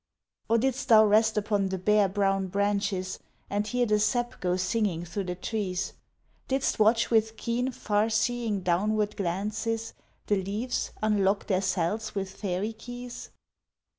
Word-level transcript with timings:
Or 0.49 0.57
didst 0.57 0.87
thou 0.89 1.05
rest 1.05 1.37
upon 1.37 1.69
the 1.69 1.77
bare 1.77 2.09
brown 2.09 2.47
branches 2.47 3.19
And 3.51 3.67
hear 3.67 3.85
the 3.85 3.99
sap 3.99 4.39
go 4.41 4.57
singing 4.57 5.05
through 5.05 5.25
the 5.25 5.35
trees? 5.35 5.93
Didst 6.47 6.79
watch 6.79 7.11
with 7.11 7.37
keen, 7.37 7.71
far 7.71 8.09
seeing 8.09 8.61
downward 8.61 9.15
glances, 9.15 9.93
The 10.25 10.43
leaves 10.43 10.89
unlock 11.03 11.45
their 11.45 11.61
cells 11.61 12.15
with 12.15 12.31
fairy 12.31 12.73
keys? 12.73 13.29